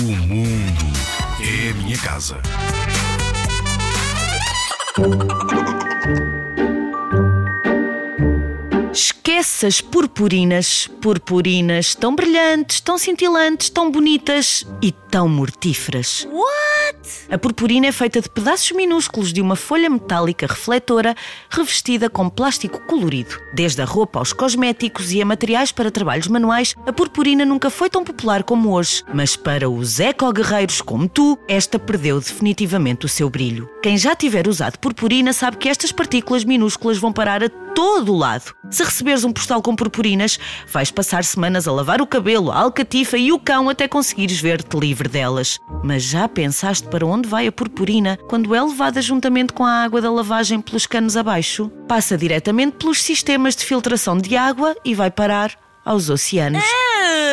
mundo 0.00 0.84
é 1.40 1.70
a 1.70 1.74
minha 1.74 1.98
casa. 1.98 2.40
Esquece 8.92 9.66
as 9.66 9.80
purpurinas, 9.80 10.88
purpurinas 11.00 11.96
tão 11.96 12.14
brilhantes, 12.14 12.80
tão 12.80 12.96
cintilantes, 12.96 13.70
tão 13.70 13.90
bonitas 13.90 14.64
e 14.80 14.92
tão 14.92 15.28
mortíferas. 15.28 16.28
What? 16.30 16.67
A 17.30 17.38
purpurina 17.38 17.86
é 17.86 17.92
feita 17.92 18.20
de 18.20 18.28
pedaços 18.28 18.72
minúsculos 18.72 19.32
de 19.32 19.40
uma 19.40 19.56
folha 19.56 19.90
metálica 19.90 20.46
refletora 20.46 21.14
revestida 21.50 22.08
com 22.08 22.28
plástico 22.28 22.80
colorido. 22.86 23.38
Desde 23.52 23.82
a 23.82 23.84
roupa 23.84 24.18
aos 24.18 24.32
cosméticos 24.32 25.12
e 25.12 25.20
a 25.20 25.26
materiais 25.26 25.72
para 25.72 25.90
trabalhos 25.90 26.28
manuais, 26.28 26.74
a 26.86 26.92
purpurina 26.92 27.44
nunca 27.44 27.70
foi 27.70 27.90
tão 27.90 28.04
popular 28.04 28.42
como 28.42 28.72
hoje. 28.72 29.02
Mas 29.12 29.36
para 29.36 29.68
os 29.68 30.00
eco-guerreiros 30.00 30.80
como 30.80 31.08
tu, 31.08 31.38
esta 31.48 31.78
perdeu 31.78 32.18
definitivamente 32.20 33.06
o 33.06 33.08
seu 33.08 33.28
brilho. 33.28 33.68
Quem 33.82 33.96
já 33.96 34.14
tiver 34.14 34.48
usado 34.48 34.78
purpurina 34.78 35.32
sabe 35.32 35.56
que 35.56 35.68
estas 35.68 35.92
partículas 35.92 36.44
minúsculas 36.44 36.98
vão 36.98 37.12
parar 37.12 37.42
a 37.42 37.48
todo 37.78 38.12
o 38.12 38.18
lado. 38.18 38.52
Se 38.68 38.82
receberes 38.82 39.22
um 39.22 39.32
postal 39.32 39.62
com 39.62 39.76
purpurinas, 39.76 40.36
vais 40.66 40.90
passar 40.90 41.22
semanas 41.22 41.68
a 41.68 41.70
lavar 41.70 42.02
o 42.02 42.06
cabelo, 42.08 42.50
a 42.50 42.56
alcatifa 42.56 43.16
e 43.16 43.30
o 43.30 43.38
cão 43.38 43.68
até 43.68 43.86
conseguires 43.86 44.40
ver-te 44.40 44.76
livre 44.76 45.08
delas. 45.08 45.60
Mas 45.84 46.02
já 46.02 46.26
pensaste 46.26 46.88
para 46.88 47.06
onde 47.06 47.28
vai 47.28 47.46
a 47.46 47.52
purpurina 47.52 48.18
quando 48.28 48.52
é 48.52 48.60
levada 48.60 49.00
juntamente 49.00 49.52
com 49.52 49.64
a 49.64 49.84
água 49.84 50.00
da 50.00 50.10
lavagem 50.10 50.60
pelos 50.60 50.86
canos 50.86 51.16
abaixo? 51.16 51.70
Passa 51.86 52.18
diretamente 52.18 52.78
pelos 52.78 53.00
sistemas 53.00 53.54
de 53.54 53.64
filtração 53.64 54.18
de 54.18 54.36
água 54.36 54.74
e 54.84 54.92
vai 54.92 55.08
parar 55.08 55.52
aos 55.84 56.10
oceanos, 56.10 56.64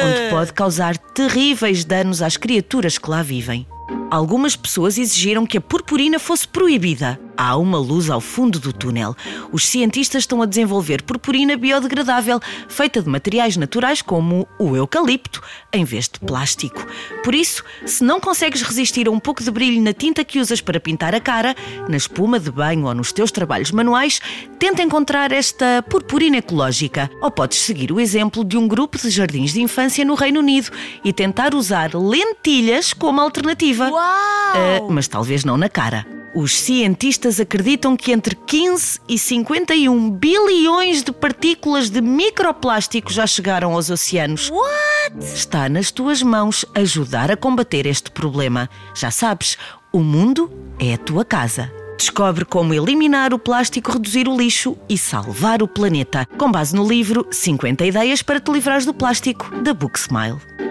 onde 0.04 0.30
pode 0.30 0.54
causar 0.54 0.96
terríveis 0.96 1.84
danos 1.84 2.22
às 2.22 2.38
criaturas 2.38 3.00
que 3.00 3.10
lá 3.10 3.24
vivem. 3.24 3.66
Algumas 4.12 4.56
pessoas 4.56 5.00
exigiram 5.00 5.44
que 5.44 5.58
a 5.58 5.62
purpurina 5.62 6.20
fosse 6.20 6.48
proibida. 6.48 7.20
Há 7.38 7.58
uma 7.58 7.78
luz 7.78 8.10
ao 8.10 8.22
fundo 8.22 8.60
do 8.60 8.72
túnel. 8.72 9.16
Os 9.52 9.68
cientistas 9.68 10.24
estão 10.24 10.42
a 10.42 10.46
desenvolver 10.46 11.04
purpurina 11.04 11.58
biodegradável, 11.58 12.40
feita 12.68 13.02
de 13.02 13.10
materiais 13.10 13.58
naturais 13.58 14.02
como 14.02 14.48
o 14.58 14.76
eucalipto, 14.76 15.42
em 15.74 15.84
vez 15.84 16.08
de 16.08 16.20
plástico. 16.20 16.86
Por 17.24 17.36
isso, 17.36 17.64
se 17.86 18.04
não 18.04 18.20
consegues 18.20 18.62
resistir 18.62 19.08
a 19.08 19.12
um 19.12 19.20
pouco 19.20 19.44
de 19.44 19.52
brilho 19.52 19.82
na 19.82 19.94
tinta 19.94 20.24
que 20.24 20.40
usas 20.40 20.62
para 20.62 20.80
pintar 20.80 21.14
a 21.14 21.20
cara, 21.20 21.56
na 21.90 21.98
espuma 21.98 22.40
de 22.40 22.52
banho 22.52 22.86
ou 22.86 22.94
nos 22.94 23.12
teus 23.12 23.32
trabalhos 23.32 23.72
manuais, 23.72 24.22
tenta 24.58 24.82
encontrar 24.82 25.32
esta 25.32 25.84
purpurina 25.90 26.38
ecológica. 26.38 27.10
Ou 27.22 27.30
podes 27.30 27.60
seguir 27.60 27.92
o 27.92 28.00
exemplo 28.00 28.46
de 28.46 28.58
um 28.58 28.68
grupo 28.68 28.98
de 28.98 29.10
jardins 29.10 29.54
de 29.54 29.62
infância 29.62 30.06
no 30.06 30.16
Reino 30.16 30.40
Unido 30.40 30.72
e 31.04 31.12
tentar 31.12 31.54
usar 31.54 31.94
lentilhas 31.94 32.94
como 32.94 33.20
alternativa. 33.20 33.90
Uau! 33.90 34.02
Ah, 34.02 34.88
mas 34.90 35.08
talvez 35.08 35.44
não 35.44 35.58
na 35.58 35.68
cara. 35.68 36.15
Os 36.36 36.58
cientistas 36.58 37.40
acreditam 37.40 37.96
que 37.96 38.12
entre 38.12 38.36
15 38.36 39.00
e 39.08 39.18
51 39.18 40.12
bilhões 40.12 41.02
de 41.02 41.14
partículas 41.14 41.90
de 41.90 42.02
microplástico 42.02 43.10
já 43.10 43.26
chegaram 43.26 43.74
aos 43.74 43.90
oceanos. 43.90 44.52
What? 44.52 45.34
Está 45.34 45.70
nas 45.70 45.92
tuas 45.92 46.22
mãos 46.22 46.66
ajudar 46.76 47.32
a 47.32 47.38
combater 47.38 47.86
este 47.86 48.12
problema. 48.12 48.70
Já 48.94 49.10
sabes, 49.12 49.58
o 49.94 50.00
mundo 50.00 50.52
é 50.78 50.96
a 50.96 50.98
tua 50.98 51.24
casa. 51.24 51.72
Descobre 51.98 52.44
como 52.44 52.74
eliminar 52.74 53.34
o 53.34 53.40
plástico, 53.40 53.94
reduzir 53.94 54.28
o 54.28 54.36
lixo 54.36 54.78
e 54.90 54.98
salvar 54.98 55.64
o 55.64 55.70
planeta, 55.70 56.28
com 56.38 56.52
base 56.52 56.76
no 56.76 56.86
livro 56.86 57.26
50 57.32 57.86
ideias 57.86 58.22
para 58.22 58.42
te 58.42 58.52
livrares 58.52 58.86
do 58.86 58.94
plástico, 58.94 59.50
da 59.62 59.74
Book 59.74 59.98
Smile. 59.98 60.65